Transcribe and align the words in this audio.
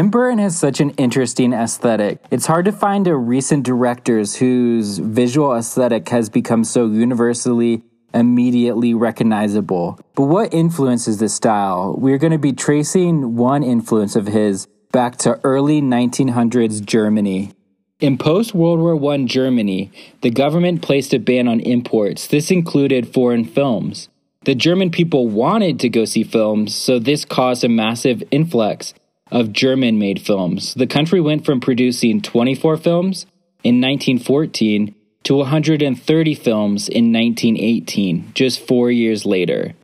Tim 0.00 0.08
Burton 0.08 0.38
has 0.38 0.58
such 0.58 0.80
an 0.80 0.92
interesting 0.92 1.52
aesthetic. 1.52 2.24
It's 2.30 2.46
hard 2.46 2.64
to 2.64 2.72
find 2.72 3.06
a 3.06 3.14
recent 3.14 3.66
directors 3.66 4.36
whose 4.36 4.96
visual 4.96 5.54
aesthetic 5.54 6.08
has 6.08 6.30
become 6.30 6.64
so 6.64 6.86
universally 6.86 7.82
immediately 8.14 8.94
recognizable. 8.94 10.00
But 10.14 10.22
what 10.22 10.54
influences 10.54 11.18
this 11.18 11.34
style? 11.34 11.94
We're 11.98 12.16
going 12.16 12.32
to 12.32 12.38
be 12.38 12.54
tracing 12.54 13.36
one 13.36 13.62
influence 13.62 14.16
of 14.16 14.26
his 14.26 14.66
back 14.90 15.18
to 15.18 15.38
early 15.44 15.82
1900s 15.82 16.82
Germany. 16.82 17.52
In 18.00 18.16
post 18.16 18.54
World 18.54 18.80
War 18.80 19.12
I 19.12 19.24
Germany, 19.24 19.92
the 20.22 20.30
government 20.30 20.80
placed 20.80 21.12
a 21.12 21.18
ban 21.18 21.46
on 21.46 21.60
imports. 21.60 22.26
This 22.26 22.50
included 22.50 23.12
foreign 23.12 23.44
films. 23.44 24.08
The 24.46 24.54
German 24.54 24.90
people 24.90 25.28
wanted 25.28 25.78
to 25.80 25.90
go 25.90 26.06
see 26.06 26.22
films, 26.22 26.74
so 26.74 26.98
this 26.98 27.26
caused 27.26 27.62
a 27.64 27.68
massive 27.68 28.22
influx 28.30 28.94
of 29.30 29.52
German 29.52 29.98
made 29.98 30.20
films. 30.20 30.74
The 30.74 30.86
country 30.86 31.20
went 31.20 31.44
from 31.44 31.60
producing 31.60 32.20
24 32.20 32.76
films 32.78 33.26
in 33.62 33.80
1914 33.80 34.94
to 35.24 35.34
130 35.34 36.34
films 36.34 36.88
in 36.88 37.12
1918, 37.12 38.32
just 38.34 38.66
four 38.66 38.90
years 38.90 39.26
later. 39.26 39.74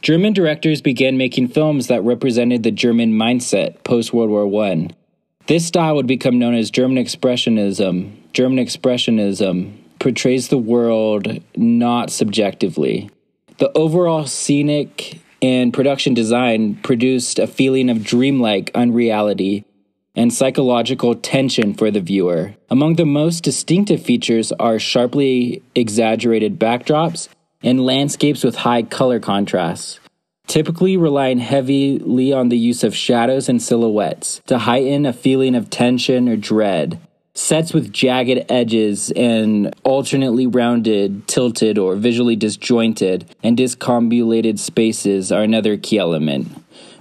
German 0.00 0.32
directors 0.32 0.80
began 0.80 1.16
making 1.16 1.48
films 1.48 1.88
that 1.88 2.02
represented 2.02 2.62
the 2.62 2.70
German 2.70 3.12
mindset 3.12 3.82
post 3.84 4.12
World 4.12 4.30
War 4.30 4.64
I. 4.64 4.88
This 5.46 5.66
style 5.66 5.96
would 5.96 6.06
become 6.06 6.38
known 6.38 6.54
as 6.54 6.70
German 6.70 7.02
Expressionism. 7.02 8.12
German 8.32 8.64
Expressionism 8.64 9.76
portrays 9.98 10.48
the 10.48 10.58
world 10.58 11.40
not 11.56 12.10
subjectively. 12.10 13.10
The 13.58 13.76
overall 13.76 14.26
scenic 14.26 15.20
and 15.40 15.72
production 15.72 16.14
design 16.14 16.76
produced 16.76 17.38
a 17.38 17.46
feeling 17.46 17.90
of 17.90 18.04
dreamlike 18.04 18.70
unreality 18.74 19.64
and 20.14 20.32
psychological 20.34 21.14
tension 21.14 21.74
for 21.74 21.90
the 21.90 22.00
viewer. 22.00 22.54
Among 22.70 22.96
the 22.96 23.06
most 23.06 23.44
distinctive 23.44 24.02
features 24.02 24.50
are 24.52 24.78
sharply 24.78 25.62
exaggerated 25.74 26.58
backdrops 26.58 27.28
and 27.62 27.84
landscapes 27.84 28.42
with 28.42 28.56
high 28.56 28.82
color 28.82 29.20
contrasts, 29.20 30.00
typically 30.46 30.96
relying 30.96 31.38
heavily 31.38 32.32
on 32.32 32.48
the 32.48 32.58
use 32.58 32.82
of 32.82 32.96
shadows 32.96 33.48
and 33.48 33.62
silhouettes 33.62 34.40
to 34.46 34.58
heighten 34.58 35.06
a 35.06 35.12
feeling 35.12 35.54
of 35.54 35.70
tension 35.70 36.28
or 36.28 36.36
dread. 36.36 37.00
Sets 37.38 37.72
with 37.72 37.92
jagged 37.92 38.50
edges 38.50 39.12
and 39.12 39.72
alternately 39.84 40.48
rounded, 40.48 41.28
tilted, 41.28 41.78
or 41.78 41.94
visually 41.94 42.34
disjointed 42.34 43.32
and 43.44 43.56
discombobulated 43.56 44.58
spaces 44.58 45.30
are 45.30 45.44
another 45.44 45.76
key 45.76 45.98
element. 45.98 46.48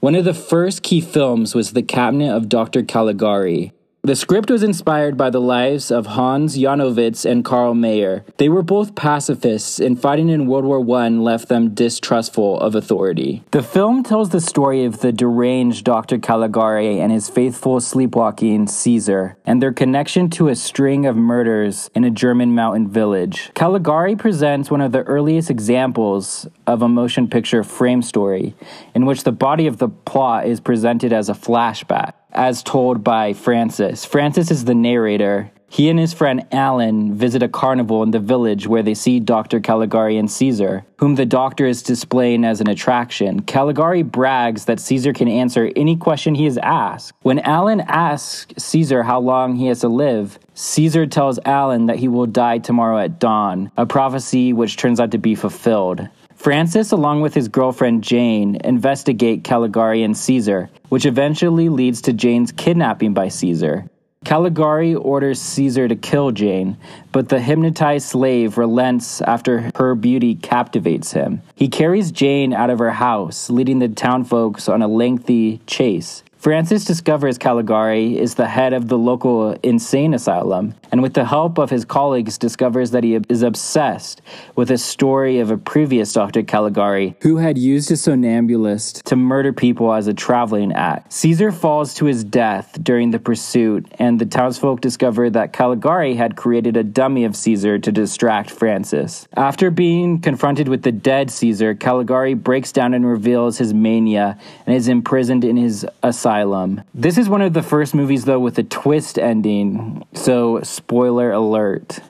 One 0.00 0.14
of 0.14 0.24
the 0.24 0.32
first 0.32 0.82
key 0.82 1.02
films 1.02 1.54
was 1.54 1.72
The 1.72 1.82
Cabinet 1.82 2.34
of 2.34 2.48
Dr. 2.48 2.82
Caligari, 2.82 3.72
the 4.04 4.16
script 4.16 4.50
was 4.50 4.64
inspired 4.64 5.16
by 5.16 5.30
the 5.30 5.40
lives 5.40 5.88
of 5.92 6.06
Hans 6.06 6.58
Janowitz 6.58 7.24
and 7.24 7.44
Carl 7.44 7.72
Mayer. 7.72 8.24
They 8.36 8.48
were 8.48 8.64
both 8.64 8.96
pacifists, 8.96 9.78
and 9.78 10.00
fighting 10.00 10.28
in 10.28 10.48
World 10.48 10.64
War 10.64 10.80
I 10.98 11.08
left 11.08 11.48
them 11.48 11.72
distrustful 11.72 12.58
of 12.58 12.74
authority. 12.74 13.44
The 13.52 13.62
film 13.62 14.02
tells 14.02 14.30
the 14.30 14.40
story 14.40 14.84
of 14.84 15.02
the 15.02 15.12
deranged 15.12 15.84
Dr. 15.84 16.18
Caligari 16.18 16.98
and 16.98 17.12
his 17.12 17.30
faithful 17.30 17.78
sleepwalking 17.78 18.66
Caesar, 18.66 19.36
and 19.44 19.62
their 19.62 19.72
connection 19.72 20.28
to 20.30 20.48
a 20.48 20.56
string 20.56 21.06
of 21.06 21.14
murders 21.14 21.88
in 21.94 22.02
a 22.02 22.10
German 22.10 22.56
mountain 22.56 22.88
village. 22.88 23.52
Caligari 23.54 24.16
presents 24.16 24.68
one 24.68 24.80
of 24.80 24.90
the 24.90 25.04
earliest 25.04 25.48
examples 25.48 26.48
of 26.66 26.82
a 26.82 26.88
motion 26.88 27.28
picture 27.28 27.62
frame 27.62 28.02
story, 28.02 28.56
in 28.96 29.06
which 29.06 29.22
the 29.22 29.30
body 29.30 29.68
of 29.68 29.78
the 29.78 29.88
plot 29.88 30.48
is 30.48 30.58
presented 30.58 31.12
as 31.12 31.28
a 31.28 31.34
flashback 31.34 32.14
as 32.32 32.62
told 32.62 33.04
by 33.04 33.32
Francis. 33.32 34.04
Francis 34.04 34.50
is 34.50 34.64
the 34.64 34.74
narrator. 34.74 35.50
He 35.72 35.88
and 35.88 35.98
his 35.98 36.12
friend 36.12 36.44
Alan 36.52 37.14
visit 37.14 37.42
a 37.42 37.48
carnival 37.48 38.02
in 38.02 38.10
the 38.10 38.18
village 38.18 38.66
where 38.66 38.82
they 38.82 38.92
see 38.92 39.18
Dr. 39.20 39.58
Caligari 39.58 40.18
and 40.18 40.30
Caesar, 40.30 40.84
whom 40.98 41.14
the 41.14 41.24
doctor 41.24 41.64
is 41.64 41.82
displaying 41.82 42.44
as 42.44 42.60
an 42.60 42.68
attraction. 42.68 43.40
Caligari 43.40 44.02
brags 44.02 44.66
that 44.66 44.80
Caesar 44.80 45.14
can 45.14 45.28
answer 45.28 45.72
any 45.74 45.96
question 45.96 46.34
he 46.34 46.44
is 46.44 46.58
asked. 46.58 47.14
When 47.22 47.38
Alan 47.38 47.80
asks 47.80 48.52
Caesar 48.62 49.02
how 49.02 49.20
long 49.20 49.56
he 49.56 49.68
has 49.68 49.80
to 49.80 49.88
live, 49.88 50.38
Caesar 50.52 51.06
tells 51.06 51.38
Alan 51.46 51.86
that 51.86 51.96
he 51.96 52.06
will 52.06 52.26
die 52.26 52.58
tomorrow 52.58 52.98
at 52.98 53.18
dawn, 53.18 53.72
a 53.78 53.86
prophecy 53.86 54.52
which 54.52 54.76
turns 54.76 55.00
out 55.00 55.12
to 55.12 55.18
be 55.18 55.34
fulfilled. 55.34 56.06
Francis, 56.34 56.92
along 56.92 57.22
with 57.22 57.32
his 57.32 57.48
girlfriend 57.48 58.04
Jane, 58.04 58.58
investigate 58.62 59.42
Caligari 59.42 60.02
and 60.02 60.18
Caesar, 60.18 60.68
which 60.90 61.06
eventually 61.06 61.70
leads 61.70 62.02
to 62.02 62.12
Jane's 62.12 62.52
kidnapping 62.52 63.14
by 63.14 63.28
Caesar. 63.28 63.88
Caligari 64.24 64.94
orders 64.94 65.40
Caesar 65.40 65.88
to 65.88 65.96
kill 65.96 66.30
Jane, 66.30 66.76
but 67.10 67.28
the 67.28 67.40
hypnotized 67.40 68.08
slave 68.08 68.56
relents 68.56 69.20
after 69.22 69.72
her 69.74 69.94
beauty 69.94 70.36
captivates 70.36 71.12
him. 71.12 71.42
He 71.54 71.68
carries 71.68 72.12
Jane 72.12 72.52
out 72.52 72.70
of 72.70 72.78
her 72.78 72.92
house, 72.92 73.50
leading 73.50 73.80
the 73.80 73.88
townfolks 73.88 74.72
on 74.72 74.80
a 74.80 74.88
lengthy 74.88 75.60
chase. 75.66 76.22
Francis 76.42 76.84
discovers 76.84 77.38
Caligari 77.38 78.18
is 78.18 78.34
the 78.34 78.48
head 78.48 78.72
of 78.72 78.88
the 78.88 78.98
local 78.98 79.52
insane 79.62 80.12
asylum, 80.12 80.74
and 80.90 81.00
with 81.00 81.14
the 81.14 81.24
help 81.24 81.56
of 81.56 81.70
his 81.70 81.84
colleagues, 81.84 82.36
discovers 82.36 82.90
that 82.90 83.04
he 83.04 83.14
is 83.28 83.42
obsessed 83.42 84.20
with 84.56 84.68
a 84.68 84.76
story 84.76 85.38
of 85.38 85.52
a 85.52 85.56
previous 85.56 86.12
Dr. 86.12 86.42
Caligari 86.42 87.14
who 87.20 87.36
had 87.36 87.56
used 87.56 87.92
a 87.92 87.96
somnambulist 87.96 89.04
to 89.04 89.14
murder 89.14 89.52
people 89.52 89.94
as 89.94 90.08
a 90.08 90.12
traveling 90.12 90.72
act. 90.72 91.12
Caesar 91.12 91.52
falls 91.52 91.94
to 91.94 92.06
his 92.06 92.24
death 92.24 92.76
during 92.82 93.12
the 93.12 93.20
pursuit, 93.20 93.86
and 94.00 94.18
the 94.18 94.26
townsfolk 94.26 94.80
discover 94.80 95.30
that 95.30 95.52
Caligari 95.52 96.16
had 96.16 96.34
created 96.34 96.76
a 96.76 96.82
dummy 96.82 97.22
of 97.22 97.36
Caesar 97.36 97.78
to 97.78 97.92
distract 97.92 98.50
Francis. 98.50 99.28
After 99.36 99.70
being 99.70 100.20
confronted 100.20 100.66
with 100.66 100.82
the 100.82 100.90
dead 100.90 101.30
Caesar, 101.30 101.76
Caligari 101.76 102.34
breaks 102.34 102.72
down 102.72 102.94
and 102.94 103.06
reveals 103.06 103.58
his 103.58 103.72
mania 103.72 104.36
and 104.66 104.74
is 104.74 104.88
imprisoned 104.88 105.44
in 105.44 105.56
his 105.56 105.86
asylum 106.02 106.31
Asylum. 106.32 106.82
This 106.94 107.18
is 107.18 107.28
one 107.28 107.42
of 107.42 107.52
the 107.52 107.62
first 107.62 107.94
movies, 107.94 108.24
though, 108.24 108.40
with 108.40 108.58
a 108.58 108.62
twist 108.62 109.18
ending, 109.18 110.02
so 110.14 110.62
spoiler 110.62 111.30
alert. 111.30 112.00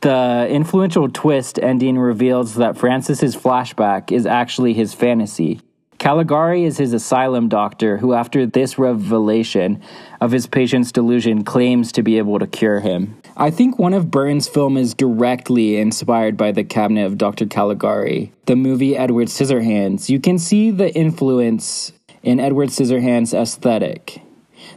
The 0.00 0.48
influential 0.50 1.08
twist 1.08 1.56
ending 1.62 1.96
reveals 1.96 2.56
that 2.56 2.76
Francis's 2.76 3.36
flashback 3.36 4.10
is 4.10 4.26
actually 4.26 4.74
his 4.74 4.94
fantasy. 4.94 5.60
Caligari 6.00 6.64
is 6.64 6.78
his 6.78 6.92
asylum 6.92 7.48
doctor 7.48 7.98
who, 7.98 8.14
after 8.14 8.46
this 8.46 8.78
revelation 8.78 9.80
of 10.20 10.32
his 10.32 10.46
patient's 10.48 10.90
delusion, 10.90 11.44
claims 11.44 11.92
to 11.92 12.02
be 12.02 12.18
able 12.18 12.38
to 12.40 12.46
cure 12.48 12.80
him. 12.80 13.20
I 13.36 13.50
think 13.50 13.78
one 13.78 13.92
of 13.94 14.10
Burton's 14.10 14.48
film 14.48 14.76
is 14.76 14.94
directly 14.94 15.76
inspired 15.76 16.36
by 16.36 16.50
the 16.52 16.64
cabinet 16.64 17.04
of 17.04 17.18
Dr. 17.18 17.46
Caligari, 17.46 18.32
the 18.46 18.56
movie 18.56 18.96
Edward 18.96 19.28
Scissorhands. 19.28 20.08
You 20.08 20.18
can 20.18 20.38
see 20.38 20.70
the 20.70 20.92
influence 20.94 21.92
in 22.22 22.40
Edward 22.40 22.68
Scissorhands' 22.68 23.34
aesthetic. 23.34 24.22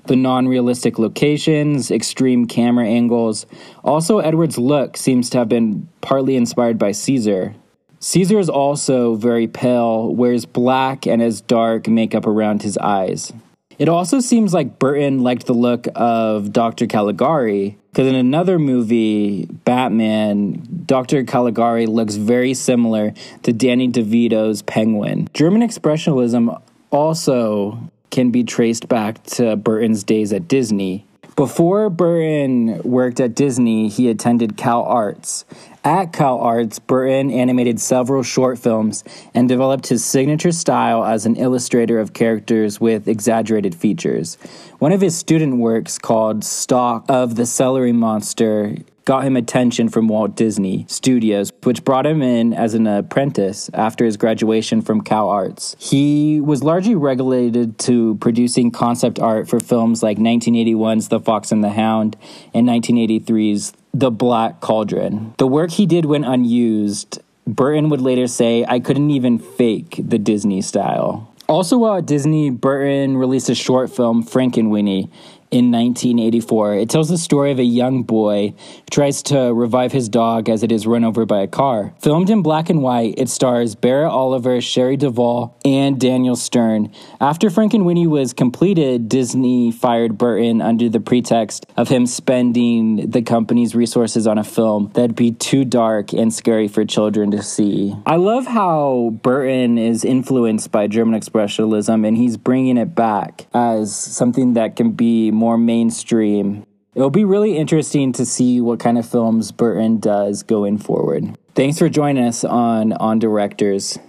The 0.05 0.15
non 0.15 0.47
realistic 0.47 0.97
locations, 0.97 1.91
extreme 1.91 2.47
camera 2.47 2.87
angles. 2.87 3.45
Also, 3.83 4.19
Edward's 4.19 4.57
look 4.57 4.97
seems 4.97 5.29
to 5.31 5.39
have 5.39 5.49
been 5.49 5.89
partly 6.01 6.35
inspired 6.35 6.77
by 6.77 6.91
Caesar. 6.91 7.53
Caesar 7.99 8.39
is 8.39 8.49
also 8.49 9.15
very 9.15 9.47
pale, 9.47 10.13
wears 10.13 10.45
black 10.45 11.07
and 11.07 11.21
has 11.21 11.41
dark 11.41 11.87
makeup 11.87 12.25
around 12.25 12.61
his 12.61 12.77
eyes. 12.77 13.31
It 13.79 13.89
also 13.89 14.19
seems 14.19 14.53
like 14.53 14.77
Burton 14.79 15.23
liked 15.23 15.45
the 15.45 15.53
look 15.53 15.87
of 15.95 16.53
Dr. 16.53 16.85
Caligari, 16.85 17.77
because 17.91 18.07
in 18.07 18.15
another 18.15 18.59
movie, 18.59 19.45
Batman, 19.45 20.83
Dr. 20.85 21.23
Caligari 21.23 21.85
looks 21.85 22.15
very 22.15 22.53
similar 22.53 23.13
to 23.43 23.53
Danny 23.53 23.87
DeVito's 23.87 24.61
Penguin. 24.61 25.27
German 25.33 25.61
Expressionism 25.61 26.61
also 26.93 27.89
can 28.11 28.29
be 28.29 28.43
traced 28.43 28.87
back 28.87 29.23
to 29.23 29.55
Burton's 29.55 30.03
days 30.03 30.31
at 30.31 30.47
Disney. 30.47 31.05
Before 31.35 31.89
Burton 31.89 32.79
worked 32.83 33.19
at 33.19 33.33
Disney, 33.33 33.89
he 33.89 34.07
attended 34.07 34.55
Cal 34.55 34.83
Arts. 34.83 35.45
At 35.83 36.13
Cal 36.13 36.37
Arts, 36.37 36.77
Burton 36.77 37.31
animated 37.31 37.79
several 37.79 38.21
short 38.21 38.59
films 38.59 39.03
and 39.33 39.49
developed 39.49 39.87
his 39.87 40.05
signature 40.05 40.51
style 40.51 41.03
as 41.03 41.25
an 41.25 41.35
illustrator 41.35 41.99
of 41.99 42.13
characters 42.13 42.79
with 42.79 43.07
exaggerated 43.07 43.73
features. 43.73 44.35
One 44.77 44.91
of 44.91 45.01
his 45.01 45.17
student 45.17 45.57
works, 45.57 45.97
called 45.97 46.43
Stalk 46.43 47.05
of 47.09 47.33
the 47.35 47.47
Celery 47.47 47.93
Monster, 47.93 48.75
got 49.05 49.23
him 49.23 49.35
attention 49.35 49.89
from 49.89 50.07
Walt 50.07 50.35
Disney 50.35 50.85
Studios, 50.87 51.51
which 51.63 51.83
brought 51.83 52.05
him 52.05 52.21
in 52.21 52.53
as 52.53 52.73
an 52.73 52.87
apprentice 52.87 53.69
after 53.73 54.05
his 54.05 54.17
graduation 54.17 54.81
from 54.81 55.01
Cal 55.01 55.29
Arts. 55.29 55.75
He 55.79 56.39
was 56.39 56.63
largely 56.63 56.95
regulated 56.95 57.77
to 57.79 58.15
producing 58.15 58.71
concept 58.71 59.19
art 59.19 59.49
for 59.49 59.59
films 59.59 60.01
like 60.01 60.17
1981's 60.17 61.09
The 61.09 61.19
Fox 61.19 61.51
and 61.51 61.63
the 61.63 61.71
Hound 61.71 62.15
and 62.53 62.67
1983's 62.67 63.73
The 63.93 64.11
Black 64.11 64.61
Cauldron. 64.61 65.33
The 65.37 65.47
work 65.47 65.71
he 65.71 65.85
did 65.85 66.05
went 66.05 66.25
unused. 66.25 67.21
Burton 67.45 67.89
would 67.89 68.01
later 68.01 68.27
say, 68.27 68.65
I 68.65 68.79
couldn't 68.79 69.11
even 69.11 69.37
fake 69.37 69.99
the 69.99 70.17
Disney 70.17 70.61
style. 70.61 71.29
Also, 71.49 71.77
while 71.77 71.97
at 71.97 72.05
Disney, 72.05 72.49
Burton 72.49 73.17
released 73.17 73.49
a 73.49 73.55
short 73.55 73.93
film, 73.93 74.23
Frankenweenie, 74.23 75.09
in 75.53 75.69
1984. 75.71 76.77
It 76.77 76.89
tells 76.89 77.09
the 77.09 77.17
story 77.17 77.51
of 77.51 77.59
a 77.59 77.63
young 77.63 78.01
boy 78.01 78.55
who 78.57 78.83
tries 78.89 79.21
to 79.23 79.53
revive 79.53 79.91
his 79.91 80.09
dog 80.09 80.49
as 80.49 80.63
it 80.63 80.71
is 80.71 80.87
run 80.87 81.03
over 81.03 81.27
by 81.27 81.41
a 81.41 81.47
car. 81.47 81.93
Filmed 81.99 82.31
in 82.31 82.41
black 82.41 82.71
and 82.71 82.81
white, 82.81 83.13
it 83.17 83.29
stars 83.29 83.75
Barrett 83.75 84.11
Oliver, 84.11 84.59
Shelley 84.61 84.97
Duvall, 84.97 85.55
and 85.63 85.99
Daniel 85.99 86.35
Stern. 86.35 86.91
After 87.21 87.49
Frankenweenie 87.49 88.07
was 88.07 88.33
completed, 88.33 89.07
Disney 89.07 89.71
fired 89.71 90.17
Burton 90.17 90.59
under 90.59 90.89
the 90.89 90.99
pretext 90.99 91.67
of 91.77 91.87
him 91.87 92.07
spending 92.07 93.11
the 93.11 93.21
company's 93.21 93.75
resources 93.75 94.25
on 94.25 94.39
a 94.39 94.43
film 94.43 94.89
that'd 94.95 95.15
be 95.15 95.31
too 95.31 95.65
dark 95.65 96.13
and 96.13 96.33
scary 96.33 96.67
for 96.67 96.83
children 96.83 97.29
to 97.29 97.43
see. 97.43 97.95
I 98.07 98.15
love 98.15 98.47
how 98.47 99.11
Burton 99.21 99.77
is 99.77 100.03
influenced 100.03 100.71
by 100.71 100.87
German 100.87 101.19
Expressionism 101.19 102.07
and 102.07 102.17
he's 102.17 102.37
bringing 102.37 102.77
it 102.77 102.95
back 102.95 103.45
as 103.53 103.95
something 103.95 104.53
that 104.53 104.75
can 104.75 104.93
be 104.93 105.29
more 105.43 105.57
mainstream. 105.57 106.65
It'll 106.95 107.09
be 107.09 107.25
really 107.25 107.57
interesting 107.57 108.13
to 108.13 108.25
see 108.25 108.61
what 108.61 108.79
kind 108.79 108.97
of 108.97 109.05
films 109.05 109.51
Burton 109.51 109.99
does 109.99 110.41
going 110.41 110.77
forward. 110.77 111.37
Thanks 111.53 111.77
for 111.77 111.89
joining 111.89 112.23
us 112.23 112.45
on 112.45 112.93
On 112.93 113.19
Directors. 113.19 113.99